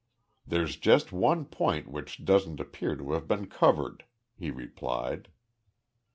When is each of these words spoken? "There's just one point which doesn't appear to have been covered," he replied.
"There's 0.47 0.77
just 0.77 1.11
one 1.11 1.45
point 1.45 1.87
which 1.87 2.25
doesn't 2.25 2.59
appear 2.59 2.95
to 2.95 3.11
have 3.11 3.27
been 3.27 3.45
covered," 3.45 4.05
he 4.35 4.49
replied. 4.49 5.27